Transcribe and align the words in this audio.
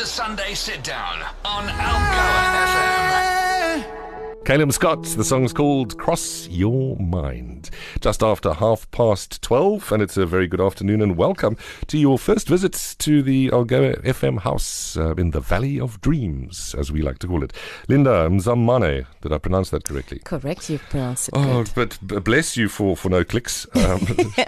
The 0.00 0.06
Sunday 0.06 0.54
Sit 0.54 0.82
Down 0.82 1.20
on 1.44 1.68
Algoa 1.68 2.64
FM. 3.84 4.46
Caleb 4.46 4.72
Scott, 4.72 5.02
the 5.04 5.22
song's 5.22 5.52
called 5.52 5.98
Cross 5.98 6.48
Your 6.48 6.96
Mind. 6.96 7.68
Just 8.00 8.22
after 8.22 8.54
half 8.54 8.90
past 8.92 9.42
12, 9.42 9.92
and 9.92 10.02
it's 10.02 10.16
a 10.16 10.24
very 10.24 10.46
good 10.46 10.60
afternoon, 10.60 11.02
and 11.02 11.18
welcome 11.18 11.58
to 11.88 11.98
your 11.98 12.18
first 12.18 12.48
visit 12.48 12.94
to 13.00 13.22
the 13.22 13.50
Algoa 13.50 14.02
FM 14.02 14.40
house 14.40 14.96
uh, 14.96 15.14
in 15.16 15.32
the 15.32 15.40
Valley 15.40 15.78
of 15.78 16.00
Dreams, 16.00 16.74
as 16.78 16.90
we 16.90 17.02
like 17.02 17.18
to 17.18 17.26
call 17.26 17.44
it. 17.44 17.52
Linda 17.86 18.26
Mzamane, 18.30 19.04
did 19.20 19.32
I 19.34 19.38
pronounce 19.38 19.68
that 19.68 19.84
correctly? 19.84 20.20
Correct, 20.24 20.70
you've 20.70 20.82
pronounced 20.88 21.28
it 21.28 21.34
Oh, 21.36 21.64
good. 21.74 21.98
but 22.00 22.24
bless 22.24 22.56
you 22.56 22.70
for, 22.70 22.96
for 22.96 23.10
no 23.10 23.22
clicks. 23.22 23.66
Um, 23.76 24.00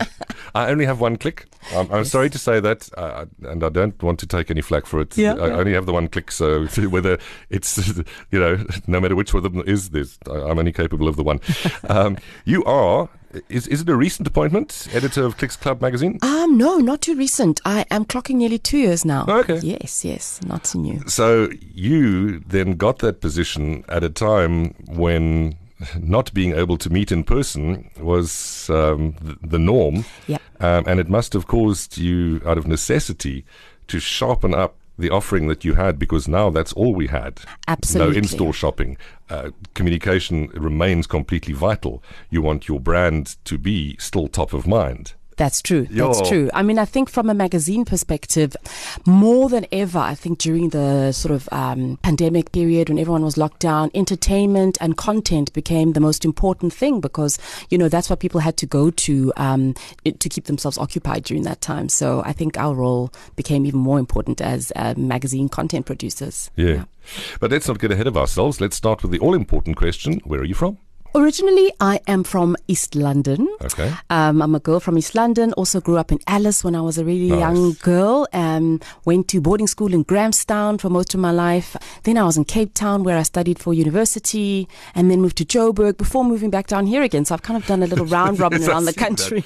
I 0.54 0.68
only 0.68 0.84
have 0.84 1.00
one 1.00 1.16
click. 1.16 1.46
Um, 1.74 1.88
I'm 1.92 2.04
sorry 2.04 2.28
to 2.30 2.38
say 2.38 2.60
that, 2.60 2.90
uh, 2.98 3.26
and 3.44 3.62
I 3.62 3.68
don't 3.68 4.00
want 4.02 4.18
to 4.20 4.26
take 4.26 4.50
any 4.50 4.60
flack 4.60 4.86
for 4.86 5.00
it. 5.00 5.16
Yeah, 5.16 5.34
I 5.34 5.46
yeah. 5.48 5.54
only 5.54 5.72
have 5.74 5.86
the 5.86 5.92
one 5.92 6.08
click, 6.08 6.30
so 6.30 6.66
whether 6.66 7.18
it's, 7.50 7.86
you 8.30 8.40
know, 8.40 8.64
no 8.86 9.00
matter 9.00 9.14
which 9.14 9.32
one 9.32 9.44
of 9.44 9.52
them 9.52 9.62
is, 9.66 9.90
this, 9.90 10.18
I'm 10.26 10.58
only 10.58 10.72
capable 10.72 11.08
of 11.08 11.16
the 11.16 11.22
one. 11.22 11.40
Um, 11.88 12.16
you 12.44 12.64
are, 12.64 13.08
is, 13.48 13.66
is 13.66 13.82
it 13.82 13.88
a 13.88 13.96
recent 13.96 14.26
appointment, 14.28 14.88
editor 14.92 15.24
of 15.24 15.36
Clicks 15.36 15.56
Club 15.56 15.80
magazine? 15.80 16.18
Um, 16.22 16.56
no, 16.56 16.78
not 16.78 17.02
too 17.02 17.16
recent. 17.16 17.60
I 17.64 17.84
am 17.90 18.04
clocking 18.04 18.36
nearly 18.36 18.58
two 18.58 18.78
years 18.78 19.04
now. 19.04 19.24
Okay. 19.28 19.58
Yes, 19.58 20.04
yes, 20.04 20.40
not 20.44 20.74
new. 20.74 21.02
So 21.06 21.50
you 21.60 22.40
then 22.40 22.74
got 22.76 22.98
that 23.00 23.20
position 23.20 23.84
at 23.88 24.04
a 24.04 24.10
time 24.10 24.74
when 24.86 25.56
not 26.00 26.32
being 26.34 26.54
able 26.54 26.78
to 26.78 26.90
meet 26.90 27.12
in 27.12 27.24
person 27.24 27.90
was 27.98 28.68
um, 28.70 29.14
the, 29.20 29.36
the 29.42 29.58
norm. 29.58 30.04
Yeah. 30.26 30.38
Um, 30.60 30.84
and 30.86 31.00
it 31.00 31.08
must 31.08 31.32
have 31.32 31.46
caused 31.46 31.98
you, 31.98 32.40
out 32.46 32.58
of 32.58 32.66
necessity, 32.66 33.44
to 33.88 33.98
sharpen 33.98 34.54
up 34.54 34.76
the 34.98 35.10
offering 35.10 35.48
that 35.48 35.64
you 35.64 35.74
had 35.74 35.98
because 35.98 36.28
now 36.28 36.50
that's 36.50 36.72
all 36.74 36.94
we 36.94 37.08
had. 37.08 37.40
Absolutely. 37.66 38.12
No 38.12 38.18
in 38.18 38.24
store 38.24 38.52
shopping. 38.52 38.96
Uh, 39.28 39.50
communication 39.74 40.48
remains 40.48 41.06
completely 41.06 41.54
vital. 41.54 42.02
You 42.30 42.42
want 42.42 42.68
your 42.68 42.80
brand 42.80 43.36
to 43.44 43.58
be 43.58 43.96
still 43.98 44.28
top 44.28 44.52
of 44.52 44.66
mind. 44.66 45.14
That's 45.42 45.60
true. 45.60 45.86
That's 45.90 46.20
Yo. 46.20 46.28
true. 46.28 46.50
I 46.54 46.62
mean, 46.62 46.78
I 46.78 46.84
think 46.84 47.10
from 47.10 47.28
a 47.28 47.34
magazine 47.34 47.84
perspective, 47.84 48.56
more 49.04 49.48
than 49.48 49.66
ever, 49.72 49.98
I 49.98 50.14
think 50.14 50.38
during 50.38 50.68
the 50.68 51.10
sort 51.10 51.34
of 51.34 51.48
um, 51.50 51.98
pandemic 52.00 52.52
period 52.52 52.88
when 52.88 52.96
everyone 52.96 53.24
was 53.24 53.36
locked 53.36 53.58
down, 53.58 53.90
entertainment 53.92 54.78
and 54.80 54.96
content 54.96 55.52
became 55.52 55.94
the 55.94 56.00
most 56.00 56.24
important 56.24 56.72
thing 56.72 57.00
because, 57.00 57.40
you 57.70 57.76
know, 57.76 57.88
that's 57.88 58.08
what 58.08 58.20
people 58.20 58.38
had 58.38 58.56
to 58.58 58.66
go 58.66 58.92
to 58.92 59.32
um, 59.36 59.74
to 60.04 60.28
keep 60.28 60.44
themselves 60.44 60.78
occupied 60.78 61.24
during 61.24 61.42
that 61.42 61.60
time. 61.60 61.88
So 61.88 62.22
I 62.24 62.32
think 62.32 62.56
our 62.56 62.76
role 62.76 63.12
became 63.34 63.66
even 63.66 63.80
more 63.80 63.98
important 63.98 64.40
as 64.40 64.70
uh, 64.76 64.94
magazine 64.96 65.48
content 65.48 65.86
producers. 65.86 66.52
Yeah. 66.54 66.84
But 67.40 67.50
let's 67.50 67.66
not 67.66 67.80
get 67.80 67.90
ahead 67.90 68.06
of 68.06 68.16
ourselves. 68.16 68.60
Let's 68.60 68.76
start 68.76 69.02
with 69.02 69.10
the 69.10 69.18
all 69.18 69.34
important 69.34 69.76
question 69.76 70.20
Where 70.22 70.38
are 70.38 70.44
you 70.44 70.54
from? 70.54 70.78
Originally, 71.14 71.70
I 71.78 72.00
am 72.06 72.24
from 72.24 72.56
East 72.68 72.94
London. 72.94 73.46
Okay. 73.60 73.92
Um, 74.08 74.40
I'm 74.40 74.54
a 74.54 74.60
girl 74.60 74.80
from 74.80 74.96
East 74.96 75.14
London. 75.14 75.52
Also 75.54 75.78
grew 75.80 75.98
up 75.98 76.10
in 76.10 76.18
Alice 76.26 76.64
when 76.64 76.74
I 76.74 76.80
was 76.80 76.96
a 76.96 77.04
really 77.04 77.28
Nice. 77.28 77.40
young 77.40 77.72
girl. 77.82 78.26
Um, 78.32 78.80
went 79.04 79.28
to 79.28 79.40
boarding 79.40 79.66
school 79.66 79.92
in 79.92 80.04
Grahamstown 80.04 80.78
for 80.78 80.88
most 80.88 81.12
of 81.12 81.20
my 81.20 81.30
life. 81.30 81.76
Then 82.04 82.16
I 82.16 82.24
was 82.24 82.38
in 82.38 82.44
Cape 82.46 82.72
Town 82.72 83.04
where 83.04 83.18
I 83.18 83.22
studied 83.24 83.58
for 83.58 83.74
university, 83.74 84.68
and 84.94 85.10
then 85.10 85.20
moved 85.20 85.36
to 85.38 85.44
Joburg 85.44 85.98
before 85.98 86.24
moving 86.24 86.48
back 86.50 86.66
down 86.66 86.86
here 86.86 87.02
again. 87.02 87.26
So 87.26 87.34
I've 87.34 87.42
kind 87.42 87.58
of 87.60 87.66
done 87.66 87.82
a 87.82 87.86
little 87.86 88.06
round 88.18 88.40
robin 88.40 88.60
Yes, 88.62 88.70
around 88.70 88.86
the 88.86 88.94
country. 88.94 89.44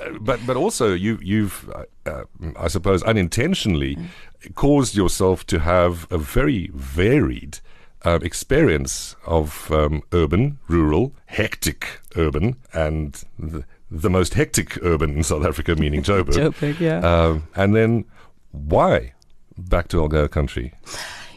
Uh, 0.00 0.10
but 0.20 0.38
but 0.46 0.56
also 0.56 0.92
you 0.94 1.18
you've 1.22 1.68
uh, 1.74 1.84
uh, 2.06 2.24
I 2.56 2.68
suppose 2.68 3.02
unintentionally 3.02 3.98
caused 4.54 4.94
yourself 4.94 5.44
to 5.46 5.58
have 5.58 6.06
a 6.12 6.18
very 6.18 6.70
varied 6.72 7.58
uh, 8.04 8.18
experience 8.22 9.16
of 9.26 9.70
um, 9.70 10.02
urban, 10.12 10.58
rural, 10.68 11.14
hectic 11.26 12.00
urban, 12.16 12.56
and 12.72 13.24
the, 13.38 13.64
the 13.90 14.10
most 14.10 14.34
hectic 14.34 14.78
urban 14.82 15.16
in 15.16 15.22
South 15.22 15.44
Africa, 15.44 15.74
meaning 15.76 16.02
Joburg. 16.08 16.34
Joburg, 16.34 16.80
yeah. 16.80 16.98
Um, 16.98 17.48
and 17.54 17.74
then 17.74 18.04
why 18.52 19.12
back 19.56 19.88
to 19.88 19.98
Algoa 19.98 20.30
country? 20.30 20.72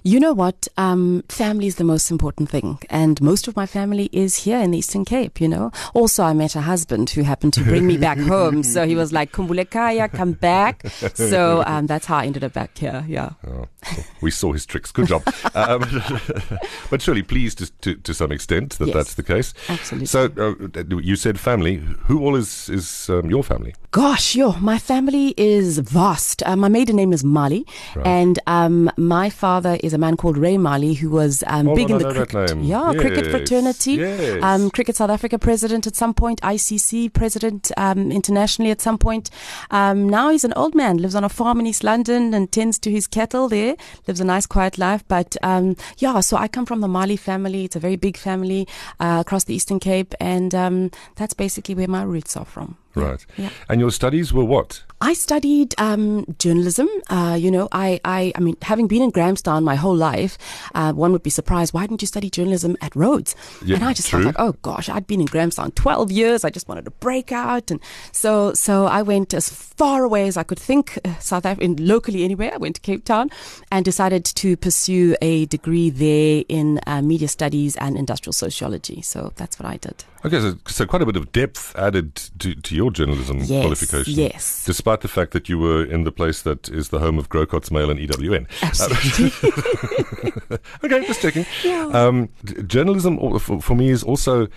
You 0.08 0.22
know 0.22 0.32
what? 0.32 0.70
Um, 0.78 1.22
family 1.28 1.68
is 1.68 1.76
the 1.76 1.84
most 1.84 2.12
important 2.12 2.50
thing. 2.50 2.80
And 2.90 3.22
most 3.22 3.50
of 3.50 3.58
my 3.58 3.66
family 3.66 4.08
is 4.14 4.38
here 4.38 4.58
in 4.58 4.72
the 4.72 4.78
Eastern 4.78 5.04
Cape, 5.04 5.42
you 5.42 5.50
know. 5.50 5.70
Also, 5.94 6.24
I 6.24 6.32
met 6.32 6.56
a 6.56 6.62
husband 6.62 7.10
who 7.10 7.24
happened 7.24 7.54
to 7.56 7.64
bring 7.66 7.86
me 7.86 7.98
back 7.98 8.18
home. 8.34 8.64
So 8.64 8.88
he 8.88 8.96
was 8.96 9.12
like, 9.12 9.34
Kumbulekaya, 9.34 10.10
come 10.10 10.32
back. 10.32 10.88
So 11.16 11.62
um, 11.68 11.88
that's 11.88 12.06
how 12.06 12.20
I 12.20 12.26
ended 12.26 12.46
up 12.46 12.54
back 12.54 12.78
here. 12.78 13.04
Yeah. 13.06 13.32
Oh, 13.46 13.68
we 14.22 14.32
saw 14.32 14.54
his 14.54 14.66
tricks. 14.66 14.94
Good 14.94 15.08
job. 15.08 15.24
Um, 15.58 15.82
but 16.92 17.02
surely 17.02 17.24
pleased 17.24 17.58
to, 17.58 17.72
to, 17.82 17.96
to 17.96 18.14
some 18.14 18.32
extent 18.32 18.78
that 18.78 18.88
Yes. 18.90 18.96
that's 18.96 19.14
the 19.16 19.24
case. 19.24 19.56
Absolutely. 19.70 20.06
So 20.06 20.30
uh, 20.38 20.84
you 21.02 21.16
said 21.16 21.40
family. 21.40 21.78
Who 22.06 22.20
all 22.22 22.36
is 22.36 22.70
is 22.70 23.10
um, 23.10 23.30
your 23.30 23.44
family? 23.44 23.74
Gosh, 23.92 24.36
yo, 24.36 24.52
my 24.60 24.78
family 24.78 25.34
is 25.38 25.80
vast. 25.80 26.44
Uh, 26.46 26.58
my 26.58 26.68
maiden 26.68 26.98
name 26.98 27.14
is 27.14 27.24
Mali, 27.24 27.66
Right. 27.96 28.06
and 28.06 28.38
um, 28.46 28.92
my 28.98 29.30
father 29.30 29.78
is 29.82 29.94
a 29.94 29.98
man 29.98 30.18
called 30.18 30.38
Ray 30.38 30.58
Mali, 30.58 30.94
who 30.94 31.10
was 31.10 31.42
um, 31.48 31.70
Oh, 31.70 31.76
big 31.76 31.90
in 31.90 31.98
the 31.98 32.12
cricket, 32.14 32.58
yeah, 32.62 32.94
cricket 32.94 33.28
fraternity, 33.28 33.94
yes. 33.94 34.44
um, 34.44 34.70
cricket 34.72 34.98
South 34.98 35.10
Africa 35.10 35.40
president 35.40 35.88
at 35.88 35.96
some 35.96 36.14
point, 36.14 36.42
ICC 36.42 37.14
president 37.14 37.72
um, 37.78 38.12
internationally 38.12 38.72
at 38.72 38.82
some 38.82 38.98
point. 38.98 39.30
Um, 39.72 40.08
now 40.10 40.30
he's 40.32 40.44
an 40.44 40.54
old 40.58 40.76
man, 40.76 40.98
lives 40.98 41.16
on 41.16 41.24
a 41.24 41.30
farm 41.30 41.62
in 41.62 41.66
East 41.66 41.84
London 41.86 42.34
and 42.34 42.52
tends 42.52 42.78
to 42.80 42.92
his 42.92 43.08
cattle 43.08 43.48
there, 43.48 43.78
lives 44.06 44.20
a 44.20 44.26
nice 44.26 44.46
quiet 44.46 44.78
life. 44.78 45.04
But 45.08 45.38
um, 45.42 45.78
yeah, 45.98 46.20
so 46.20 46.36
I 46.36 46.50
come 46.50 46.66
from 46.66 46.82
the 46.82 46.90
Mali 46.90 47.16
family. 47.16 47.64
It's 47.64 47.78
a 47.78 47.80
very 47.80 47.96
big 47.96 48.18
family 48.18 48.68
uh, 49.00 49.20
across 49.26 49.46
the 49.46 49.56
Eastern 49.56 49.80
Cape, 49.80 50.14
and 50.20 50.54
um, 50.54 50.92
that's 51.16 51.34
basically 51.34 51.74
where 51.74 51.88
my 51.88 52.04
roots 52.04 52.36
are 52.36 52.46
from. 52.46 52.76
Right. 53.04 53.26
Yeah. 53.38 53.50
And 53.70 53.80
your 53.80 53.92
studies 53.92 54.34
were 54.34 54.46
what? 54.46 54.84
I 55.00 55.14
studied 55.14 55.76
um, 55.78 56.26
journalism. 56.40 56.90
Uh, 57.08 57.38
you 57.40 57.52
know, 57.52 57.68
I, 57.72 58.00
I, 58.04 58.32
I 58.36 58.40
mean, 58.40 58.58
having 58.64 58.88
been 58.88 59.04
in 59.04 59.12
Grahamstown 59.12 59.64
my 59.64 59.76
whole 59.76 59.96
life, 59.96 60.40
uh, 60.74 60.92
one 60.94 61.12
would 61.12 61.22
be 61.22 61.30
surprised. 61.30 61.74
Why 61.74 61.86
didn't 61.86 62.02
you 62.02 62.08
study 62.08 62.32
journalism 62.32 62.76
at 62.82 62.96
Rhodes? 62.96 63.36
Yeah, 63.64 63.76
and 63.76 63.86
I 63.86 63.94
just 63.94 64.10
true. 64.10 64.24
felt 64.24 64.36
like, 64.36 64.44
oh 64.44 64.54
gosh, 64.64 64.90
I'd 64.90 65.06
been 65.06 65.22
in 65.22 65.28
Grahamstown 65.28 65.72
12 65.72 66.12
years. 66.12 66.44
I 66.44 66.50
just 66.50 66.68
wanted 66.68 66.86
to 66.86 66.92
break 66.92 67.32
out, 67.32 67.70
and 67.70 67.80
so, 68.12 68.54
so 68.54 68.86
I 68.86 69.04
went 69.04 69.36
as 69.36 69.50
far 69.50 70.04
away 70.04 70.28
as 70.28 70.36
I 70.36 70.44
could 70.44 70.60
think, 70.60 70.98
uh, 71.06 71.16
South 71.20 71.46
Africa, 71.46 71.76
locally 71.80 72.24
anywhere. 72.24 72.52
I 72.54 72.58
went 72.58 72.76
to 72.76 72.82
Cape 72.82 73.06
Town 73.06 73.30
and 73.72 73.86
decided 73.86 74.26
to 74.26 74.58
pursue 74.58 75.16
a 75.22 75.46
degree 75.46 75.92
there 75.92 76.44
in 76.50 76.80
uh, 76.88 77.04
media 77.04 77.28
studies 77.28 77.76
and 77.76 77.98
industrial 77.98 78.34
sociology. 78.34 79.04
So 79.04 79.32
that's 79.36 79.60
what 79.60 79.68
I 79.68 79.78
did. 79.78 80.04
Okay, 80.26 80.40
so, 80.40 80.58
so 80.68 80.86
quite 80.86 81.04
a 81.04 81.06
bit 81.06 81.16
of 81.16 81.32
depth 81.32 81.76
added 81.78 82.16
to, 82.40 82.56
to 82.56 82.76
your 82.76 82.87
journalism 82.92 83.40
Yes, 83.40 83.62
qualification. 83.62 84.14
yes. 84.14 84.64
Despite 84.66 85.02
the 85.02 85.08
fact 85.08 85.32
that 85.32 85.48
you 85.50 85.60
were 85.60 85.84
in 85.84 86.04
the 86.04 86.12
place 86.12 86.42
that 86.44 86.70
is 86.70 86.90
the 86.90 87.00
home 87.00 87.18
of 87.18 87.30
Grocott's 87.30 87.72
Mail 87.72 87.90
and 87.90 88.00
EWN. 88.00 88.48
Absolutely. 88.62 90.58
okay, 90.84 91.08
just 91.08 91.22
checking. 91.22 91.46
Um, 91.94 92.30
d- 92.44 92.62
journalism 92.64 93.18
for, 93.40 93.62
for 93.62 93.76
me 93.76 93.90
is 93.90 94.04
also 94.04 94.48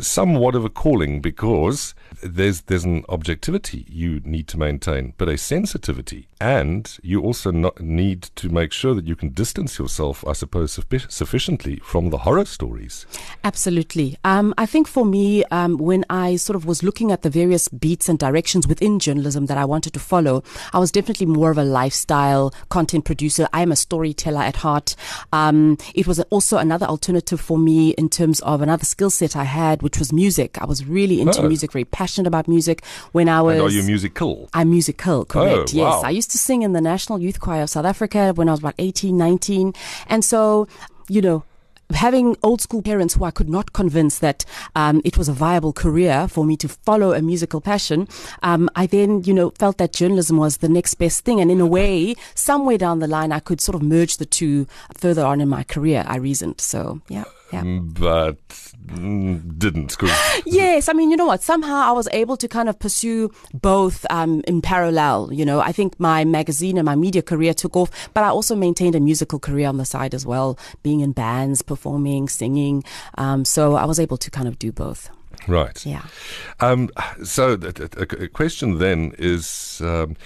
somewhat 0.00 0.54
of 0.54 0.64
a 0.64 0.70
calling 0.70 1.20
because 1.20 1.94
there's 2.22 2.62
there's 2.62 2.84
an 2.84 3.04
objectivity 3.08 3.84
you 3.88 4.20
need 4.24 4.48
to 4.48 4.58
maintain, 4.58 5.14
but 5.18 5.28
a 5.28 5.38
sensitivity, 5.38 6.28
and 6.40 6.98
you 7.02 7.20
also 7.22 7.50
need 7.80 8.22
to 8.22 8.48
make 8.48 8.72
sure 8.72 8.94
that 8.94 9.06
you 9.06 9.16
can 9.16 9.30
distance 9.30 9.78
yourself, 9.78 10.26
I 10.26 10.32
suppose, 10.32 10.76
suffi- 10.76 11.10
sufficiently 11.10 11.76
from 11.76 12.10
the 12.10 12.18
horror 12.18 12.44
stories. 12.44 13.06
Absolutely. 13.44 14.16
Um, 14.24 14.54
I 14.58 14.66
think 14.66 14.88
for 14.88 15.04
me, 15.04 15.44
um, 15.46 15.76
when 15.78 16.04
I 16.10 16.36
sort 16.36 16.56
of 16.56 16.64
was 16.64 16.82
looking 16.82 17.12
at 17.12 17.22
the 17.22 17.30
various 17.30 17.68
beats 17.68 18.08
and 18.08 18.18
directions 18.18 18.66
within 18.66 18.98
journalism 18.98 19.46
that 19.46 19.58
I 19.58 19.64
wanted 19.64 19.92
to 19.94 20.00
follow, 20.00 20.42
I 20.72 20.78
was 20.78 20.92
definitely 20.92 21.26
more 21.26 21.50
of 21.50 21.58
a 21.58 21.64
lifestyle 21.64 22.52
content 22.68 23.04
producer. 23.04 23.48
I 23.52 23.62
am 23.62 23.72
a 23.72 23.76
storyteller 23.76 24.42
at 24.42 24.56
heart. 24.56 24.96
Um, 25.32 25.78
it 25.94 26.06
was 26.06 26.20
also 26.30 26.58
another 26.58 26.86
alternative 26.86 27.40
for 27.40 27.58
me 27.58 27.90
in 27.90 28.08
terms 28.08 28.40
of 28.40 28.62
another 28.62 28.84
skill 28.84 29.10
set 29.10 29.36
I 29.36 29.44
had, 29.48 29.82
which 29.82 29.98
was 29.98 30.12
music. 30.12 30.50
I 30.60 30.66
was 30.66 30.84
really 30.84 31.20
into 31.20 31.40
Oh. 31.42 31.48
music, 31.48 31.72
very 31.72 31.84
passionate 31.84 32.28
about 32.28 32.46
music 32.46 32.84
when 33.12 33.28
I 33.28 33.40
was. 33.42 33.54
And 33.56 33.62
are 33.66 33.70
you 33.70 33.82
musical? 33.82 34.48
I'm 34.54 34.70
musical, 34.70 35.24
correct. 35.24 35.70
Oh, 35.74 35.76
yes. 35.76 35.84
wow. 35.84 36.02
I 36.04 36.10
used 36.10 36.30
to 36.32 36.38
sing 36.38 36.62
in 36.62 36.72
the 36.72 36.80
National 36.80 37.18
Youth 37.18 37.40
Choir 37.40 37.62
of 37.62 37.70
South 37.70 37.84
Africa 37.86 38.32
when 38.34 38.48
I 38.48 38.52
was 38.52 38.60
about 38.60 38.74
18, 38.78 39.16
19. 39.16 39.72
And 40.08 40.24
so, 40.24 40.68
you 41.08 41.20
know, 41.20 41.42
having 41.94 42.36
old 42.42 42.60
school 42.60 42.82
parents 42.82 43.14
who 43.14 43.24
I 43.24 43.30
could 43.30 43.48
not 43.48 43.72
convince 43.72 44.18
that 44.18 44.44
um, 44.76 45.00
it 45.06 45.16
was 45.16 45.26
a 45.28 45.32
viable 45.32 45.72
career 45.72 46.28
for 46.28 46.44
me 46.44 46.54
to 46.58 46.68
follow 46.68 47.12
a 47.14 47.22
musical 47.22 47.62
passion, 47.62 48.06
um, 48.42 48.68
I 48.76 48.84
then, 48.86 49.22
you 49.24 49.32
know, 49.32 49.52
felt 49.58 49.78
that 49.78 49.94
journalism 49.94 50.36
was 50.36 50.58
the 50.58 50.68
next 50.68 50.96
best 50.96 51.24
thing. 51.24 51.40
And 51.40 51.50
in 51.50 51.60
a 51.62 51.66
way, 51.66 52.14
somewhere 52.34 52.76
down 52.76 52.98
the 52.98 53.06
line, 53.08 53.32
I 53.32 53.40
could 53.40 53.60
sort 53.62 53.74
of 53.74 53.80
merge 53.82 54.18
the 54.18 54.26
two 54.26 54.66
further 54.94 55.24
on 55.24 55.40
in 55.40 55.48
my 55.48 55.64
career, 55.64 56.04
I 56.06 56.16
reasoned. 56.16 56.60
So, 56.60 57.00
yeah. 57.08 57.24
Yeah. 57.52 57.62
but 57.62 58.36
mm, 58.86 59.58
didn't. 59.58 59.96
Yes, 60.46 60.88
I 60.88 60.92
mean, 60.92 61.10
you 61.10 61.16
know 61.16 61.26
what? 61.26 61.42
Somehow 61.42 61.76
I 61.76 61.92
was 61.92 62.08
able 62.12 62.36
to 62.36 62.48
kind 62.48 62.68
of 62.68 62.78
pursue 62.78 63.30
both 63.52 64.06
um, 64.10 64.42
in 64.46 64.62
parallel. 64.62 65.30
You 65.32 65.44
know, 65.44 65.60
I 65.60 65.72
think 65.72 65.98
my 65.98 66.24
magazine 66.24 66.78
and 66.78 66.86
my 66.86 66.94
media 66.94 67.22
career 67.22 67.54
took 67.54 67.76
off, 67.76 67.90
but 68.14 68.24
I 68.24 68.28
also 68.28 68.54
maintained 68.54 68.94
a 68.94 69.00
musical 69.00 69.38
career 69.38 69.68
on 69.68 69.76
the 69.76 69.84
side 69.84 70.14
as 70.14 70.24
well, 70.26 70.58
being 70.82 71.00
in 71.00 71.12
bands, 71.12 71.62
performing, 71.62 72.28
singing. 72.28 72.84
Um, 73.16 73.44
so 73.44 73.74
I 73.74 73.84
was 73.84 74.00
able 74.00 74.16
to 74.18 74.30
kind 74.30 74.48
of 74.48 74.58
do 74.58 74.72
both. 74.72 75.10
right. 75.46 75.84
Yeah. 75.84 76.04
Um, 76.60 76.90
so 77.24 77.52
a, 77.52 78.28
question 78.28 78.78
then 78.78 79.12
is 79.18 79.80
um, 79.84 80.16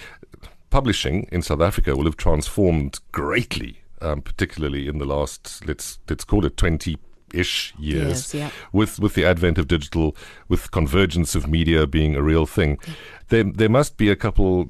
publishing 0.70 1.28
in 1.32 1.42
South 1.42 1.60
Africa 1.60 1.96
will 1.96 2.04
have 2.04 2.16
transformed 2.16 3.00
greatly, 3.12 3.82
um, 4.00 4.22
particularly 4.22 4.88
in 4.88 4.98
the 4.98 5.06
last 5.06 5.62
let's 5.66 5.98
let's 6.08 6.24
call 6.24 6.44
it 6.44 6.56
twenty 6.56 6.96
ish 7.32 7.74
years. 7.78 8.32
Yes, 8.32 8.34
yeah. 8.34 8.50
with 8.72 8.98
with 8.98 9.14
the 9.14 9.24
advent 9.24 9.58
of 9.58 9.66
digital 9.68 10.16
with 10.48 10.70
convergence 10.70 11.34
of 11.34 11.46
media 11.46 11.86
being 11.86 12.14
a 12.16 12.22
real 12.22 12.46
thing 12.46 12.78
there 13.32 13.44
there 13.60 13.68
must 13.68 13.96
be 13.96 14.08
a 14.10 14.16
couple 14.16 14.68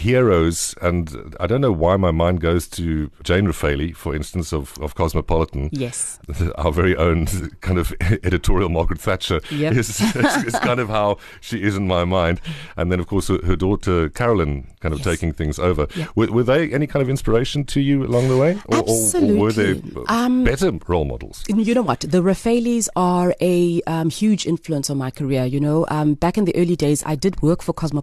heroes 0.00 0.74
and 0.82 1.34
I 1.40 1.46
don't 1.46 1.60
know 1.60 1.72
why 1.72 1.96
my 1.96 2.10
mind 2.10 2.40
goes 2.40 2.68
to 2.68 3.10
Jane 3.22 3.46
Raphaely 3.46 3.92
for 3.92 4.14
instance 4.14 4.52
of 4.52 4.76
of 4.80 4.94
Cosmopolitan 4.94 5.68
Yes. 5.72 6.18
our 6.56 6.72
very 6.72 6.94
own 6.96 7.26
kind 7.66 7.78
of 7.78 7.92
editorial 8.28 8.68
Margaret 8.68 9.00
Thatcher 9.00 9.40
Yep. 9.50 9.72
is, 9.74 10.00
is, 10.00 10.44
is 10.50 10.58
kind 10.60 10.80
of 10.80 10.88
how 10.88 11.18
she 11.40 11.62
is 11.62 11.76
in 11.76 11.86
my 11.86 12.04
mind. 12.04 12.40
And 12.76 12.90
then, 12.90 13.00
of 13.00 13.06
course, 13.06 13.28
her, 13.28 13.38
her 13.44 13.56
daughter 13.56 14.08
Carolyn 14.10 14.66
kind 14.80 14.92
of 14.94 15.00
Yes. 15.00 15.04
taking 15.12 15.32
things 15.32 15.58
over. 15.58 15.86
Yeah. 15.96 16.06
Were, 16.14 16.30
were 16.36 16.42
they 16.44 16.72
any 16.72 16.86
kind 16.86 17.02
of 17.02 17.08
inspiration 17.10 17.64
to 17.64 17.80
you 17.80 18.04
along 18.04 18.28
the 18.28 18.36
way? 18.36 18.52
Or, 18.66 18.78
or- 18.78 18.96
or 19.16 19.34
were 19.42 19.52
they 19.52 19.70
Um, 20.08 20.44
better 20.44 20.70
role 20.88 21.04
models? 21.04 21.44
You 21.48 21.74
know 21.74 21.82
what? 21.90 22.00
The 22.00 22.22
Raphaelys 22.22 22.88
are 22.96 23.34
a 23.40 23.82
um, 23.86 24.08
huge 24.10 24.46
influence 24.46 24.90
on 24.92 24.98
my 24.98 25.10
career. 25.10 25.44
You 25.44 25.60
know, 25.60 25.86
um, 25.96 26.14
back 26.14 26.38
in 26.38 26.44
the 26.44 26.54
early 26.56 26.76
days, 26.76 27.02
I 27.06 27.14
did 27.16 27.34
work 27.42 27.62
for 27.62 27.72
Cosmopolitan 27.72 27.95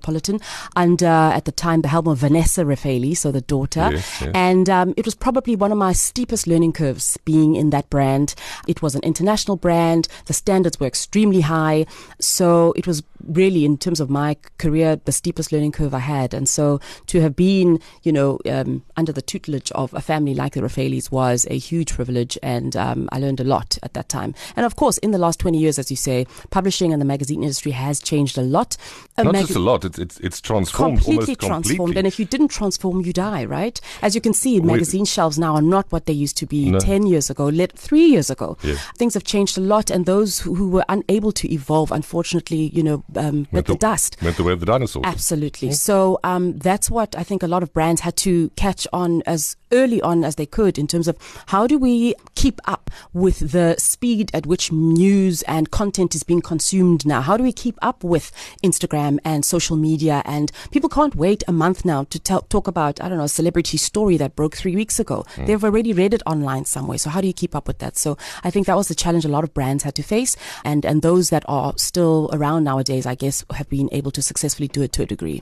under, 0.75 1.05
at 1.05 1.45
the 1.45 1.51
time, 1.51 1.81
the 1.81 1.87
helm 1.87 2.07
of 2.07 2.19
Vanessa 2.19 2.65
Raphaely, 2.65 3.13
so 3.13 3.31
the 3.31 3.41
daughter. 3.41 3.89
Yes, 3.91 4.21
yes. 4.21 4.31
And 4.33 4.69
um, 4.69 4.93
it 4.97 5.05
was 5.05 5.15
probably 5.15 5.55
one 5.55 5.71
of 5.71 5.77
my 5.77 5.93
steepest 5.93 6.47
learning 6.47 6.73
curves 6.73 7.17
being 7.25 7.55
in 7.55 7.69
that 7.71 7.89
brand. 7.89 8.35
It 8.67 8.81
was 8.81 8.95
an 8.95 9.01
international 9.01 9.57
brand. 9.57 10.07
The 10.25 10.33
standards 10.33 10.79
were 10.79 10.87
extremely 10.87 11.41
high. 11.41 11.85
So 12.19 12.73
it 12.75 12.87
was 12.87 13.03
really, 13.27 13.65
in 13.65 13.77
terms 13.77 13.99
of 13.99 14.09
my 14.09 14.35
career, 14.57 14.95
the 15.05 15.11
steepest 15.11 15.51
learning 15.51 15.71
curve 15.71 15.93
I 15.93 15.99
had. 15.99 16.33
And 16.33 16.47
so 16.47 16.79
to 17.07 17.21
have 17.21 17.35
been, 17.35 17.79
you 18.03 18.11
know, 18.11 18.39
um, 18.49 18.83
under 18.97 19.11
the 19.11 19.21
tutelage 19.21 19.71
of 19.71 19.93
a 19.93 20.01
family 20.01 20.33
like 20.33 20.53
the 20.53 20.61
Raphaelys 20.61 21.11
was 21.11 21.47
a 21.49 21.57
huge 21.57 21.93
privilege. 21.93 22.37
And 22.43 22.75
um, 22.75 23.09
I 23.11 23.19
learned 23.19 23.39
a 23.39 23.43
lot 23.43 23.77
at 23.83 23.93
that 23.93 24.09
time. 24.09 24.33
And 24.55 24.65
of 24.65 24.75
course, 24.75 24.97
in 24.99 25.11
the 25.11 25.17
last 25.17 25.39
20 25.39 25.57
years, 25.57 25.79
as 25.79 25.89
you 25.89 25.97
say, 25.97 26.25
publishing 26.49 26.91
and 26.93 27.01
the 27.01 27.05
magazine 27.05 27.43
industry 27.43 27.71
has 27.71 27.99
changed 27.99 28.37
a 28.37 28.41
lot. 28.41 28.77
A 29.17 29.23
Not 29.23 29.33
maga- 29.33 29.47
just 29.47 29.55
a 29.57 29.59
lot, 29.59 29.85
it's, 29.85 29.99
it's, 29.99 30.19
it's 30.19 30.41
transformed 30.41 31.01
completely 31.01 31.35
transformed. 31.35 31.65
completely. 31.77 31.97
And 31.99 32.07
if 32.07 32.19
you 32.19 32.25
didn't 32.25 32.49
transform, 32.49 33.01
you 33.01 33.13
die, 33.13 33.45
right? 33.45 33.79
As 34.01 34.15
you 34.15 34.21
can 34.21 34.33
see, 34.33 34.59
magazine 34.59 35.05
shelves 35.05 35.37
now 35.39 35.55
are 35.55 35.61
not 35.61 35.91
what 35.91 36.05
they 36.05 36.13
used 36.13 36.37
to 36.37 36.45
be 36.45 36.69
No. 36.71 36.79
10 36.79 37.05
years 37.07 37.29
ago, 37.29 37.45
let, 37.45 37.77
three 37.77 38.05
years 38.05 38.29
ago. 38.29 38.57
Yes. 38.63 38.83
Things 38.97 39.13
have 39.13 39.23
changed 39.23 39.57
a 39.57 39.61
lot, 39.61 39.89
and 39.89 40.05
those 40.05 40.39
who 40.39 40.69
were 40.69 40.85
unable 40.89 41.31
to 41.33 41.51
evolve, 41.53 41.91
unfortunately, 41.91 42.69
you 42.73 42.83
know, 42.83 43.03
um, 43.17 43.47
bit 43.51 43.65
the, 43.65 43.75
dust. 43.75 44.17
Went 44.21 44.37
the 44.37 44.43
way 44.43 44.53
of 44.53 44.59
the 44.59 44.65
dinosaurs. 44.65 45.05
Absolutely. 45.05 45.71
So 45.71 46.19
um, 46.23 46.57
that's 46.57 46.89
what 46.89 47.15
I 47.15 47.23
think 47.23 47.43
a 47.43 47.47
lot 47.47 47.63
of 47.63 47.73
brands 47.73 48.01
had 48.01 48.15
to 48.17 48.49
catch 48.51 48.87
on 48.93 49.21
as 49.25 49.55
early 49.71 50.01
on 50.01 50.23
as 50.23 50.35
they 50.35 50.45
could 50.45 50.77
in 50.77 50.87
terms 50.87 51.07
of 51.07 51.17
how 51.47 51.65
do 51.67 51.77
we 51.77 52.13
keep 52.35 52.61
up 52.65 52.91
with 53.11 53.51
the 53.51 53.75
speed 53.77 54.29
at 54.33 54.45
which 54.45 54.71
news 54.71 55.41
and 55.43 55.71
content 55.71 56.15
is 56.15 56.23
being 56.23 56.41
consumed 56.41 57.05
now? 57.05 57.21
How 57.21 57.35
do 57.35 57.43
we 57.43 57.51
keep 57.51 57.77
up 57.81 58.03
with 58.03 58.31
Instagram 58.63 59.17
and 59.25 59.43
social 59.43 59.75
media? 59.75 60.21
And 60.25 60.51
people 60.71 60.89
can't 60.89 61.15
wait 61.15 61.43
a 61.47 61.51
month 61.51 61.83
now 61.83 62.03
to 62.05 62.19
tell, 62.19 62.41
talk 62.41 62.67
about, 62.67 63.01
I 63.01 63.09
don't 63.09 63.17
know, 63.17 63.23
a 63.23 63.29
celebrity 63.29 63.77
story 63.77 64.17
that 64.17 64.35
broke 64.35 64.55
three 64.55 64.75
weeks 64.75 64.99
ago. 64.99 65.25
They've 65.37 65.63
already 65.63 65.91
read 65.91 66.13
it 66.13 66.21
online 66.25 66.65
somewhere. 66.65 66.97
So 66.97 67.09
how 67.09 67.21
do 67.21 67.27
you 67.27 67.33
keep 67.33 67.55
up 67.55 67.67
with 67.67 67.79
that? 67.79 67.97
So 67.97 68.17
I 68.43 68.51
think 68.51 68.67
that 68.67 68.75
was 68.75 68.87
the 68.87 68.95
challenge 68.95 69.25
a 69.25 69.29
lot 69.29 69.43
of 69.43 69.53
brands 69.53 69.83
had 69.83 69.95
to 69.95 70.03
face. 70.03 70.35
And, 70.63 70.85
and 70.85 71.01
those 71.01 71.31
that 71.31 71.43
are 71.47 71.73
still 71.77 72.29
around 72.31 72.63
nowadays, 72.65 73.02
I 73.05 73.15
guess, 73.15 73.43
have 73.53 73.69
been 73.69 73.89
able 73.91 74.11
to 74.11 74.21
successfully 74.21 74.67
do 74.67 74.81
it 74.81 74.91
to 74.93 75.03
a 75.03 75.05
degree. 75.05 75.41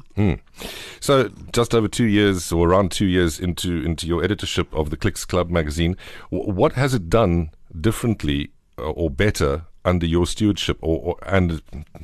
So, 0.99 1.29
just 1.53 1.73
over 1.73 1.87
two 1.87 2.05
years, 2.05 2.51
or 2.51 2.69
around 2.69 2.91
two 2.91 3.05
years 3.05 3.39
into 3.39 3.83
into 3.83 4.07
your 4.07 4.23
editorship 4.23 4.73
of 4.73 4.89
the 4.89 4.97
Clicks 4.97 5.25
Club 5.25 5.49
magazine, 5.49 5.97
w- 6.31 6.51
what 6.51 6.73
has 6.73 6.93
it 6.93 7.09
done 7.09 7.51
differently 7.79 8.51
uh, 8.77 8.91
or 8.91 9.09
better 9.09 9.65
under 9.83 10.05
your 10.05 10.25
stewardship? 10.27 10.77
Or, 10.81 10.99
or 10.99 11.15
and 11.25 11.61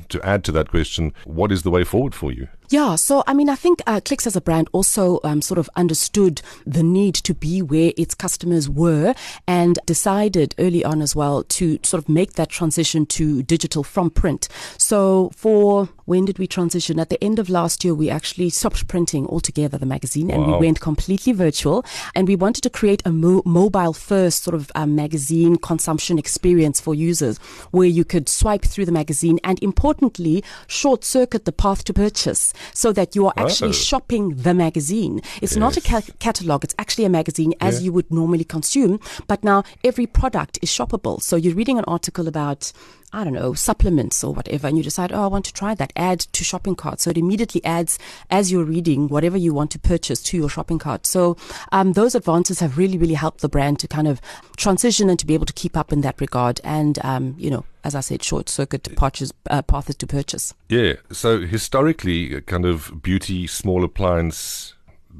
to 0.08 0.20
add 0.22 0.44
to 0.44 0.52
that 0.52 0.70
question, 0.70 1.12
what 1.24 1.52
is 1.52 1.62
the 1.62 1.70
way 1.70 1.84
forward 1.84 2.14
for 2.14 2.32
you? 2.32 2.48
Yeah, 2.70 2.96
so 2.96 3.24
I 3.26 3.32
mean, 3.32 3.48
I 3.48 3.54
think 3.54 3.80
uh, 3.86 3.98
Clicks 4.04 4.26
as 4.26 4.36
a 4.36 4.42
brand 4.42 4.68
also 4.72 5.20
um, 5.24 5.40
sort 5.40 5.56
of 5.56 5.70
understood 5.74 6.42
the 6.66 6.82
need 6.82 7.14
to 7.14 7.32
be 7.32 7.62
where 7.62 7.94
its 7.96 8.14
customers 8.14 8.68
were 8.68 9.14
and 9.46 9.78
decided 9.86 10.54
early 10.58 10.84
on 10.84 11.00
as 11.00 11.16
well 11.16 11.44
to 11.44 11.78
sort 11.82 12.02
of 12.02 12.10
make 12.10 12.34
that 12.34 12.50
transition 12.50 13.06
to 13.06 13.42
digital 13.42 13.82
from 13.82 14.10
print. 14.10 14.48
So, 14.76 15.30
for 15.34 15.88
when 16.04 16.26
did 16.26 16.38
we 16.38 16.46
transition? 16.46 17.00
At 17.00 17.08
the 17.08 17.22
end 17.24 17.38
of 17.38 17.48
last 17.48 17.84
year, 17.84 17.94
we 17.94 18.10
actually 18.10 18.50
stopped 18.50 18.86
printing 18.86 19.26
altogether 19.26 19.78
the 19.78 19.86
magazine 19.86 20.30
and 20.30 20.46
we 20.46 20.58
went 20.58 20.80
completely 20.80 21.32
virtual. 21.32 21.84
And 22.14 22.28
we 22.28 22.36
wanted 22.36 22.62
to 22.62 22.70
create 22.70 23.02
a 23.06 23.12
mo- 23.12 23.42
mobile 23.46 23.94
first 23.94 24.42
sort 24.42 24.54
of 24.54 24.70
um, 24.74 24.94
magazine 24.94 25.56
consumption 25.56 26.18
experience 26.18 26.80
for 26.80 26.94
users 26.94 27.38
where 27.70 27.88
you 27.88 28.04
could 28.04 28.28
swipe 28.28 28.62
through 28.62 28.86
the 28.86 28.92
magazine 28.92 29.38
and 29.44 29.62
importantly, 29.62 30.44
short 30.66 31.04
circuit 31.04 31.46
the 31.46 31.52
path 31.52 31.84
to 31.84 31.94
purchase 31.94 32.52
so 32.74 32.92
that 32.92 33.14
you 33.16 33.26
are 33.26 33.32
actually 33.36 33.70
Oh. 33.70 33.72
shopping 33.72 34.34
the 34.36 34.54
magazine. 34.54 35.20
It's 35.42 35.56
not 35.56 35.76
a 35.76 35.80
ca- 35.80 36.02
catalog, 36.18 36.64
it's 36.64 36.74
actually 36.78 37.04
a 37.04 37.08
magazine 37.08 37.54
as 37.60 37.74
Yeah. 37.80 37.84
you 37.86 37.92
would 37.92 38.10
normally 38.10 38.44
consume. 38.44 39.00
But 39.26 39.42
now 39.44 39.62
every 39.84 40.06
product 40.06 40.58
is 40.62 40.70
shoppable. 40.70 41.20
So 41.22 41.36
you're 41.36 41.54
reading 41.54 41.78
an 41.78 41.84
article 41.86 42.26
about, 42.28 42.72
I 43.12 43.24
don't 43.24 43.32
know, 43.32 43.54
supplements 43.54 44.22
or 44.22 44.34
whatever, 44.34 44.68
and 44.68 44.76
you 44.76 44.84
decide, 44.84 45.12
oh, 45.12 45.22
I 45.22 45.26
want 45.28 45.46
to 45.46 45.52
try 45.52 45.74
that. 45.74 45.92
Add 45.96 46.20
to 46.20 46.44
shopping 46.44 46.74
cart. 46.74 47.00
So 47.00 47.10
it 47.10 47.16
immediately 47.16 47.64
adds, 47.64 47.98
as 48.30 48.52
you're 48.52 48.64
reading, 48.64 49.08
whatever 49.08 49.36
you 49.36 49.54
want 49.54 49.70
to 49.70 49.78
purchase 49.78 50.22
to 50.24 50.36
your 50.36 50.50
shopping 50.50 50.78
cart. 50.78 51.06
So 51.06 51.36
um, 51.72 51.94
those 51.94 52.14
advances 52.14 52.60
have 52.60 52.76
really, 52.76 52.98
really 52.98 53.14
helped 53.14 53.40
the 53.40 53.48
brand 53.48 53.78
to 53.80 53.88
kind 53.88 54.08
of 54.08 54.20
transition 54.56 55.08
and 55.08 55.18
to 55.18 55.26
be 55.26 55.34
able 55.34 55.46
to 55.46 55.52
keep 55.54 55.76
up 55.76 55.92
in 55.92 56.02
that 56.02 56.20
regard. 56.20 56.60
And, 56.64 56.98
um, 57.04 57.34
you 57.38 57.50
know, 57.50 57.64
as 57.84 57.94
I 57.94 58.00
said, 58.00 58.22
short 58.22 58.48
circuit 58.48 58.82
departures, 58.82 59.32
uh, 59.50 59.62
paths 59.62 59.94
to 59.94 60.06
purchase. 60.06 60.52
Yeah. 60.68 60.94
So 61.10 61.40
historically, 61.40 62.36
uh, 62.36 62.40
kind 62.40 62.66
of 62.66 63.02
beauty, 63.02 63.46
small 63.46 63.84
appliance, 63.84 64.74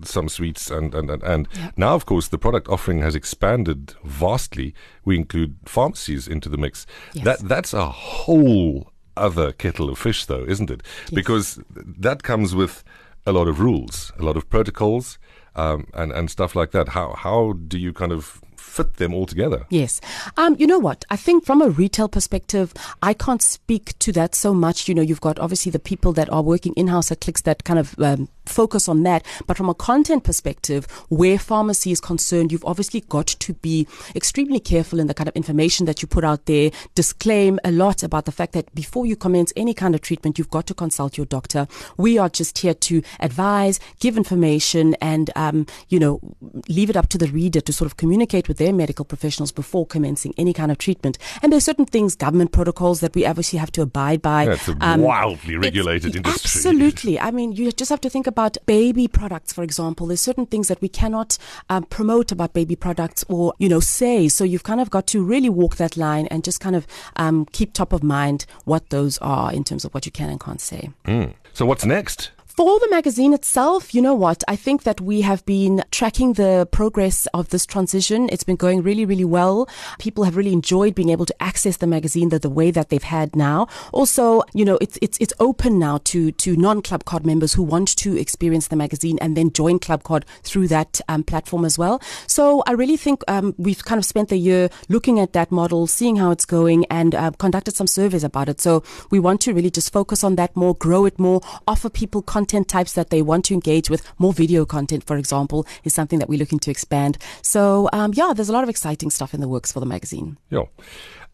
some 0.05 0.29
sweets, 0.29 0.71
and 0.71 0.95
and 0.95 1.11
and, 1.11 1.23
and 1.23 1.49
Yeah. 1.57 1.71
now, 1.77 1.95
of 1.95 2.05
course, 2.07 2.29
the 2.29 2.39
product 2.39 2.69
offering 2.69 3.03
has 3.03 3.15
expanded 3.15 3.95
vastly. 4.05 4.75
We 5.05 5.17
include 5.17 5.57
pharmacies 5.65 6.29
into 6.29 6.49
the 6.49 6.57
mix. 6.59 6.87
Yes. 7.15 7.25
That 7.25 7.49
that's 7.49 7.75
a 7.75 7.89
whole 7.89 8.93
other 9.17 9.53
kettle 9.53 9.91
of 9.91 9.99
fish, 9.99 10.27
though, 10.27 10.45
isn't 10.49 10.71
it? 10.71 10.83
Because 11.13 11.59
that 12.01 12.23
comes 12.23 12.55
with 12.55 12.85
a 13.27 13.33
lot 13.33 13.49
of 13.49 13.59
rules, 13.61 14.13
a 14.19 14.23
lot 14.23 14.37
of 14.37 14.49
protocols, 14.49 15.19
um, 15.57 15.87
and 15.95 16.13
and 16.13 16.31
stuff 16.31 16.55
like 16.55 16.71
that. 16.71 16.89
How 16.91 17.15
how 17.17 17.55
do 17.69 17.79
you 17.79 17.93
kind 17.93 18.13
of 18.13 18.41
fit 18.69 18.95
them 18.95 19.15
all 19.15 19.27
together? 19.27 19.67
Yes. 19.71 20.01
Um, 20.37 20.57
you 20.59 20.67
know 20.67 20.79
what? 20.79 21.05
I 21.11 21.17
think 21.17 21.45
from 21.45 21.63
a 21.63 21.71
retail 21.71 22.09
perspective, 22.09 22.73
I 23.03 23.15
can't 23.15 23.43
speak 23.43 23.99
to 24.01 24.13
that 24.13 24.35
so 24.35 24.55
much. 24.55 24.89
You 24.89 24.95
know, 24.95 25.03
you've 25.03 25.21
got 25.21 25.39
obviously 25.39 25.71
the 25.71 25.79
people 25.79 26.13
that 26.13 26.31
are 26.31 26.43
working 26.43 26.75
in 26.75 26.89
house 26.89 27.11
at 27.11 27.21
Clicks 27.21 27.43
that 27.43 27.65
kind 27.65 27.79
of 27.79 27.99
um, 27.99 28.29
focus 28.49 28.89
on 28.89 29.03
that. 29.05 29.25
But 29.47 29.57
from 29.57 29.69
a 29.69 29.75
content 29.75 30.25
perspective, 30.25 30.87
where 31.09 31.39
pharmacy 31.39 31.93
is 31.93 32.01
concerned, 32.01 32.53
you've 32.53 32.65
obviously 32.65 33.01
got 33.03 33.27
to 33.27 33.53
be 33.55 33.87
extremely 34.15 34.61
careful 34.61 35.01
in 35.01 35.07
the 35.07 35.15
kind 35.15 35.29
of 35.29 35.37
information 35.37 35.87
that 35.87 36.03
you 36.03 36.09
put 36.09 36.25
out 36.25 36.47
there. 36.47 36.71
Disclaim 36.95 37.59
a 37.65 37.71
lot 37.71 38.03
about 38.03 38.25
the 38.25 38.33
fact 38.33 38.53
that 38.53 38.75
before 38.75 39.07
you 39.07 39.17
commence 39.17 39.53
any 39.57 39.75
kind 39.75 39.95
of 39.95 40.01
treatment, 40.01 40.39
you've 40.39 40.51
got 40.51 40.67
to 40.67 40.75
consult 40.75 41.17
your 41.17 41.27
doctor. 41.27 41.67
We 41.97 42.19
are 42.19 42.29
just 42.29 42.59
here 42.59 42.75
to 42.75 43.03
advise, 43.21 43.81
give 44.01 44.17
information, 44.17 44.95
and 45.01 45.31
um, 45.37 45.67
you 45.89 45.99
know, 45.99 46.21
leave 46.69 46.91
it 46.91 46.97
up 46.97 47.09
to 47.11 47.19
the 47.19 47.29
reader 47.29 47.61
to 47.61 47.73
sort 47.73 47.87
of 47.87 47.97
communicate 47.97 48.49
with 48.49 48.58
their 48.59 48.73
medical 48.73 49.05
professionals 49.05 49.53
before 49.53 49.87
commencing 49.87 50.35
any 50.37 50.53
kind 50.53 50.71
of 50.71 50.79
treatment. 50.79 51.19
And 51.43 51.53
there's 51.53 51.65
certain 51.65 51.87
things, 51.87 52.15
government 52.15 52.53
protocols 52.53 53.01
that 53.01 53.15
we 53.15 53.25
obviously 53.25 53.59
have 53.59 53.73
to 53.73 53.83
abide 53.83 54.21
by. 54.23 54.45
It's 54.45 54.69
a 54.69 54.77
Um, 54.81 55.01
wildly 55.01 55.57
regulated 55.57 56.15
industry. 56.17 56.49
Absolutely. 56.49 57.19
I 57.19 57.31
mean, 57.31 57.53
you 57.53 57.73
just 57.73 57.91
have 57.91 58.01
to 58.03 58.11
think 58.11 58.27
about 58.27 58.59
baby 58.67 59.09
products, 59.09 59.53
for 59.53 59.63
example. 59.63 60.07
There's 60.09 60.21
certain 60.21 60.47
things 60.47 60.69
that 60.69 60.81
we 60.81 60.89
cannot 60.89 61.39
um, 61.71 61.85
promote 61.85 62.33
about 62.33 62.53
baby 62.53 62.77
products 62.77 63.25
or, 63.29 63.55
you 63.59 63.69
know, 63.69 63.81
say. 63.81 64.29
So 64.29 64.45
you've 64.45 64.65
kind 64.65 64.81
of 64.81 64.91
got 64.91 65.07
to 65.09 65.23
really 65.23 65.49
walk 65.49 65.77
that 65.77 65.97
line 65.97 66.27
and 66.27 66.45
just 66.45 66.61
kind 66.61 66.77
of 66.77 66.87
um, 67.17 67.47
keep 67.53 67.73
top 67.73 67.93
of 67.93 68.03
mind 68.03 68.45
what 68.65 68.91
those 68.91 69.19
are 69.19 69.53
in 69.53 69.65
terms 69.65 69.85
of 69.85 69.95
what 69.95 70.05
you 70.05 70.13
can 70.13 70.29
and 70.31 70.41
can't 70.41 70.61
say. 70.61 70.91
Mm. 71.07 71.35
So 71.53 71.65
what's 71.67 71.85
next? 71.85 72.31
For 72.59 72.81
the 72.81 72.89
magazine 72.91 73.35
itself, 73.35 73.95
you 73.95 74.03
know 74.03 74.15
what? 74.15 74.43
I 74.49 74.57
think 74.57 74.83
that 74.83 75.01
we 75.01 75.21
have 75.21 75.47
been 75.47 75.85
tracking 75.93 76.33
the 76.33 76.67
progress 76.73 77.29
of 77.33 77.51
this 77.51 77.65
transition. 77.65 78.29
It's 78.33 78.43
been 78.43 78.57
going 78.57 78.83
really, 78.83 79.05
really 79.05 79.25
well. 79.25 79.69
People 80.01 80.25
have 80.25 80.37
really 80.37 80.53
enjoyed 80.53 80.97
being 80.97 81.11
able 81.11 81.25
to 81.27 81.41
access 81.41 81.77
the 81.77 81.87
magazine 81.87 82.31
the, 82.31 82.41
the 82.41 82.51
way 82.51 82.73
that 82.73 82.89
they've 82.89 83.01
had 83.01 83.37
now. 83.37 83.69
Also, 83.93 84.43
you 84.55 84.65
know, 84.65 84.77
it's 84.81 84.99
it's 85.01 85.17
it's 85.21 85.33
open 85.39 85.79
now 85.79 85.99
to 86.07 86.33
to 86.33 86.57
non 86.57 86.83
Club 86.83 87.05
Card 87.05 87.25
members 87.25 87.53
who 87.53 87.63
want 87.63 87.97
to 87.97 88.19
experience 88.19 88.67
the 88.67 88.75
magazine 88.75 89.21
and 89.21 89.37
then 89.37 89.53
join 89.53 89.79
Club 89.79 90.03
Card 90.03 90.27
through 90.43 90.67
that 90.67 91.01
um, 91.09 91.23
platform 91.23 91.65
as 91.65 91.79
well. 91.79 92.03
So 92.27 92.65
I 92.67 92.73
really 92.73 92.97
think 92.97 93.23
um, 93.29 93.55
we've 93.57 93.85
kind 93.85 94.01
of 94.01 94.05
spent 94.05 94.31
the 94.31 94.37
year 94.37 94.69
looking 94.89 95.21
at 95.21 95.33
that 95.33 95.53
model, 95.53 95.87
seeing 95.87 96.17
how 96.17 96.33
it's 96.33 96.45
going, 96.45 96.87
and 96.87 97.15
uh, 97.15 97.31
conducted 97.39 97.77
some 97.77 97.87
surveys 97.87 98.25
about 98.25 98.49
it. 98.49 98.61
So 98.61 98.83
we 99.13 99.21
want 99.21 99.41
to 99.43 99.55
really 99.55 99.71
just 99.71 99.93
focus 99.93 100.25
on 100.25 100.35
that 100.35 100.57
more, 100.57 100.75
grow 100.75 101.05
it 101.05 101.21
more, 101.21 101.41
offer 101.69 101.89
people 101.89 102.21
content 102.21 102.48
types 102.49 102.93
that 102.95 103.11
they 103.11 103.23
want 103.23 103.45
to 103.47 103.55
engage 103.55 103.91
with. 103.91 104.03
More 104.19 104.33
video 104.33 104.65
content, 104.65 105.05
for 105.05 105.17
example, 105.17 105.67
is 105.85 105.95
something 105.95 106.19
that 106.19 106.29
we're 106.29 106.39
looking 106.39 106.59
to 106.61 106.71
expand. 106.71 107.19
So, 107.43 107.89
um, 107.93 108.13
yeah, 108.15 108.33
there's 108.35 108.49
a 108.49 108.53
lot 108.53 108.63
of 108.63 108.69
exciting 108.69 109.11
stuff 109.11 109.35
in 109.35 109.41
the 109.41 109.49
works 109.49 109.73
for 109.73 109.81
the 109.81 109.87
magazine. 109.87 110.39
Yeah. 110.51 110.65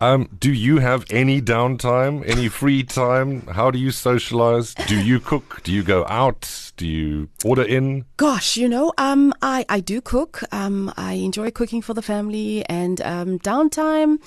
Um, 0.05 0.29
do 0.39 0.53
you 0.53 0.81
have 0.81 1.07
any 1.09 1.41
downtime, 1.41 2.29
any 2.29 2.51
free 2.51 2.83
time? 2.83 3.47
How 3.47 3.71
do 3.71 3.79
you 3.79 3.91
socialize? 3.91 4.75
Do 4.87 5.03
you 5.03 5.19
cook? 5.19 5.63
Do 5.63 5.73
you 5.73 5.83
go 5.83 6.05
out? 6.09 6.73
Do 6.77 6.87
you 6.87 7.29
order 7.45 7.63
in? 7.63 8.05
Gosh, 8.19 8.57
you 8.57 8.69
know, 8.69 8.93
um, 8.99 9.33
I, 9.41 9.65
I 9.69 9.81
do 9.81 10.01
cook. 10.03 10.43
Um, 10.53 10.93
I 10.97 11.15
enjoy 11.15 11.53
cooking 11.53 11.81
for 11.81 11.95
the 11.95 12.03
family 12.03 12.67
and 12.69 13.01
um, 13.01 13.39
downtime. 13.39 14.19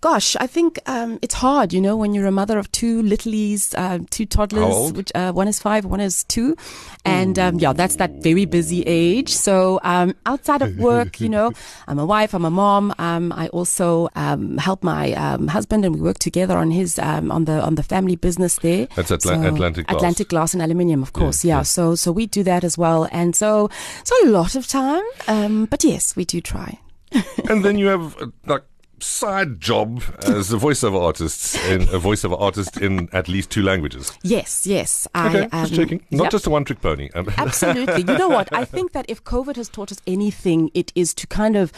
Gosh, 0.00 0.36
I 0.36 0.46
think 0.46 0.78
um, 0.86 1.18
it's 1.20 1.34
hard, 1.34 1.72
you 1.72 1.80
know, 1.82 1.96
when 1.96 2.14
you're 2.14 2.26
a 2.26 2.32
mother 2.32 2.58
of 2.58 2.70
two 2.72 3.02
littlies, 3.02 3.74
uh, 3.76 3.98
two 4.08 4.24
toddlers, 4.24 4.92
which 4.92 5.10
uh, 5.14 5.32
one 5.32 5.48
is 5.48 5.58
five, 5.58 5.84
one 5.84 6.00
is 6.00 6.24
two, 6.24 6.56
and 7.04 7.38
um, 7.38 7.58
yeah, 7.58 7.72
that's 7.74 7.96
that 7.96 8.22
very 8.22 8.44
busy 8.46 8.82
age. 8.86 9.34
So 9.34 9.80
um, 9.82 10.14
outside 10.24 10.62
of 10.62 10.78
work, 10.78 11.20
you 11.20 11.28
know, 11.28 11.52
I'm 11.88 11.98
a 11.98 12.06
wife, 12.06 12.32
I'm 12.34 12.44
a 12.44 12.50
mom. 12.50 12.94
Um, 12.98 13.32
I 13.32 13.48
also 13.48 14.08
um, 14.14 14.58
help 14.58 14.84
my 14.84 15.12
um, 15.34 15.48
husband, 15.48 15.84
and 15.84 15.94
we 15.94 16.00
work 16.00 16.18
together 16.18 16.56
on 16.58 16.70
his 16.70 16.98
um, 16.98 17.30
on 17.32 17.44
the 17.44 17.60
on 17.60 17.74
the 17.74 17.82
family 17.82 18.16
business 18.16 18.56
there. 18.62 18.86
That's 18.96 19.10
Atla- 19.10 19.34
So- 19.34 19.42
Atlantic 19.54 19.86
Glass. 19.86 19.96
Atlantic 19.96 20.28
Glass 20.28 20.54
and 20.54 20.62
Aluminium, 20.62 21.02
of 21.02 21.12
course. 21.12 21.44
Yeah, 21.44 21.54
Yeah. 21.54 21.58
yeah. 21.58 21.62
So 21.64 21.94
so 21.96 22.12
we 22.12 22.26
do 22.26 22.42
that 22.44 22.64
as 22.64 22.76
well, 22.78 23.08
and 23.12 23.34
so 23.36 23.68
so 24.04 24.14
a 24.24 24.28
lot 24.30 24.54
of 24.56 24.66
time. 24.66 25.04
Um, 25.28 25.66
but 25.66 25.84
yes, 25.84 26.16
we 26.16 26.24
do 26.24 26.40
try. 26.40 26.78
and 27.50 27.64
then 27.64 27.78
you 27.78 27.86
have 27.88 28.16
a 28.20 28.30
like 28.46 28.62
side 28.98 29.60
job 29.60 30.02
as 30.26 30.52
a 30.52 30.56
voiceover 30.56 31.00
artist 31.00 31.56
in 31.66 31.82
a 31.82 32.00
voiceover 32.00 32.40
artist 32.40 32.76
in 32.78 33.08
at 33.12 33.28
least 33.28 33.50
two 33.50 33.62
languages. 33.62 34.12
Yes, 34.22 34.66
yes. 34.66 35.06
I, 35.14 35.26
Okay, 35.28 35.48
just 35.50 35.72
um, 35.72 35.76
checking. 35.76 36.06
Not 36.10 36.24
yep. 36.24 36.32
just 36.32 36.46
a 36.46 36.50
one 36.50 36.64
trick 36.64 36.80
pony. 36.80 37.10
Um, 37.14 37.28
Absolutely. 37.36 37.98
You 37.98 38.18
know 38.18 38.28
what? 38.28 38.48
I 38.52 38.64
think 38.64 38.92
that 38.92 39.04
if 39.08 39.24
COVID 39.24 39.56
has 39.56 39.68
taught 39.68 39.92
us 39.92 40.00
anything, 40.06 40.70
it 40.74 40.92
is 40.94 41.14
to 41.14 41.26
kind 41.26 41.56
of 41.56 41.72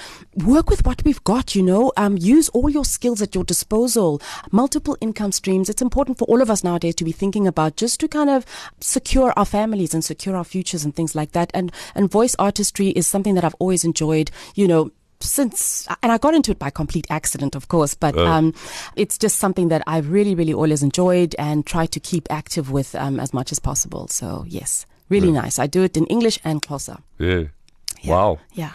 work 0.44 0.70
with 0.70 0.86
what 0.86 1.02
we've 1.04 1.22
got, 1.24 1.54
you 1.54 1.62
know, 1.62 1.92
um, 1.96 2.16
use 2.18 2.48
all 2.50 2.68
your 2.68 2.84
skills 2.84 3.22
at 3.22 3.34
your 3.34 3.44
disposal, 3.44 4.20
multiple 4.50 4.96
income 5.00 5.32
streams. 5.32 5.68
It's 5.68 5.82
important 5.82 6.18
for 6.18 6.24
all 6.26 6.40
of 6.40 6.50
us 6.50 6.62
nowadays 6.62 6.94
to 6.96 7.04
be 7.04 7.12
thinking 7.12 7.46
about 7.46 7.76
just 7.76 8.00
to 8.00 8.08
kind 8.08 8.30
of 8.30 8.44
secure 8.80 9.32
our 9.36 9.44
families 9.44 9.94
and 9.94 10.04
secure 10.04 10.36
our 10.36 10.44
futures 10.44 10.84
and 10.84 10.94
things 10.94 11.14
like 11.14 11.32
that. 11.32 11.50
And, 11.54 11.72
and 11.94 12.10
voice 12.10 12.36
artistry 12.38 12.88
is 12.88 13.06
something 13.06 13.34
that 13.34 13.44
I've 13.44 13.56
always 13.58 13.84
enjoyed, 13.84 14.30
you 14.54 14.68
know, 14.68 14.90
since 15.20 15.86
and 16.02 16.12
I 16.12 16.18
got 16.18 16.34
into 16.34 16.50
it 16.52 16.58
by 16.58 16.70
complete 16.70 17.06
accident, 17.10 17.54
of 17.54 17.68
course, 17.68 17.94
but 17.94 18.16
Oh. 18.16 18.26
um, 18.26 18.54
it's 18.96 19.18
just 19.18 19.36
something 19.38 19.68
that 19.68 19.82
I've 19.86 20.10
really, 20.10 20.34
really 20.34 20.54
always 20.54 20.82
enjoyed 20.82 21.34
and 21.38 21.64
try 21.66 21.86
to 21.86 22.00
keep 22.00 22.26
active 22.30 22.70
with 22.70 22.94
um, 22.94 23.18
as 23.20 23.32
much 23.32 23.52
as 23.52 23.58
possible. 23.58 24.08
So 24.08 24.44
yes, 24.48 24.86
really 25.08 25.32
nice. 25.32 25.58
I 25.58 25.66
do 25.66 25.82
it 25.82 25.96
in 25.96 26.06
English 26.06 26.38
and 26.44 26.62
Xhosa. 26.62 27.02
yeah. 27.18 27.44
Yeah. 28.02 28.10
Wow. 28.14 28.38
Yeah. 28.52 28.72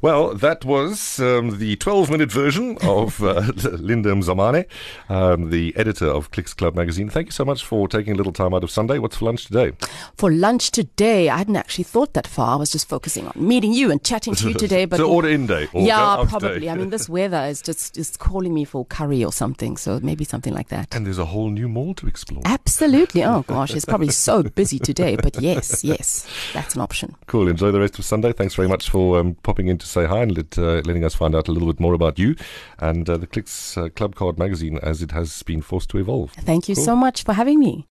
Well, 0.00 0.34
that 0.34 0.64
was 0.64 1.18
um, 1.20 1.58
the 1.58 1.76
12 1.76 2.10
minute 2.10 2.32
version 2.32 2.78
of 2.82 3.22
uh, 3.22 3.40
Linda 3.64 4.10
Mzamane, 4.12 4.66
um, 5.08 5.50
the 5.50 5.74
editor 5.76 6.06
of 6.06 6.30
Clicks 6.30 6.54
Club 6.54 6.74
magazine. 6.74 7.08
Thank 7.08 7.28
you 7.28 7.32
so 7.32 7.44
much 7.44 7.64
for 7.64 7.86
taking 7.88 8.14
a 8.14 8.16
little 8.16 8.32
time 8.32 8.54
out 8.54 8.64
of 8.64 8.70
Sunday. 8.70 8.98
What's 8.98 9.16
for 9.16 9.26
lunch 9.26 9.46
today? 9.46 9.72
For 10.16 10.30
lunch 10.32 10.70
today, 10.70 11.28
I 11.28 11.38
hadn't 11.38 11.56
actually 11.56 11.84
thought 11.84 12.14
that 12.14 12.26
far. 12.26 12.54
I 12.54 12.56
was 12.56 12.70
just 12.70 12.88
focusing 12.88 13.26
on 13.26 13.32
meeting 13.36 13.72
you 13.72 13.90
and 13.90 14.02
chatting 14.02 14.34
to 14.36 14.48
you 14.48 14.54
today. 14.66 14.84
But 14.86 14.98
so 14.98 15.10
order 15.10 15.28
in 15.28 15.46
day. 15.46 15.68
Or 15.72 15.82
yeah, 15.82 16.24
probably. 16.28 16.60
Day. 16.60 16.68
I 16.70 16.74
mean, 16.74 16.90
this 16.90 17.08
weather 17.08 17.44
is 17.46 17.60
just 17.62 17.96
is 17.98 18.16
calling 18.16 18.54
me 18.54 18.64
for 18.64 18.84
curry 18.86 19.24
or 19.24 19.32
something. 19.32 19.76
So 19.76 20.00
maybe 20.02 20.24
something 20.24 20.54
like 20.54 20.68
that. 20.68 20.94
and 20.94 21.06
there's 21.06 21.18
a 21.18 21.26
whole 21.26 21.50
new 21.50 21.68
mall 21.68 21.94
to 21.94 22.06
explore. 22.06 22.42
Absolutely. 22.44 23.22
Oh 23.24 23.42
gosh, 23.46 23.74
it's 23.74 23.84
probably 23.84 24.10
so 24.10 24.42
busy 24.42 24.78
today. 24.78 25.16
But 25.16 25.40
yes, 25.40 25.84
yes, 25.84 26.26
that's 26.52 26.74
an 26.74 26.80
option. 26.80 27.14
Cool. 27.26 27.48
Enjoy 27.48 27.70
the 27.70 27.80
rest 27.80 27.98
of 27.98 28.04
Sunday. 28.04 28.32
Thanks 28.32 28.54
very 28.62 28.70
much 28.70 28.90
for 28.90 29.18
um, 29.18 29.34
popping 29.42 29.66
in 29.66 29.76
to 29.76 29.86
say 29.86 30.06
hi 30.06 30.22
and 30.22 30.36
let, 30.36 30.56
uh, 30.56 30.80
letting 30.84 31.04
us 31.04 31.16
find 31.16 31.34
out 31.34 31.48
a 31.48 31.50
little 31.50 31.66
bit 31.66 31.80
more 31.80 31.94
about 31.94 32.16
you 32.16 32.36
and 32.78 33.10
uh, 33.10 33.16
the 33.16 33.26
Clicks 33.26 33.76
uh, 33.76 33.88
Club 33.88 34.14
Card 34.14 34.38
magazine 34.38 34.78
as 34.84 35.02
it 35.02 35.10
has 35.10 35.42
been 35.42 35.60
forced 35.60 35.90
to 35.90 35.98
evolve. 35.98 36.30
Thank 36.42 36.68
you 36.68 36.76
so 36.76 36.94
much 36.94 37.24
for 37.24 37.32
having 37.32 37.58
me. 37.58 37.88